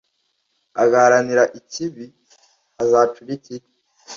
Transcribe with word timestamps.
agaharanira 0.83 1.43
ikibi, 1.59 2.05
hazacura 2.77 3.31
iki 3.37 3.55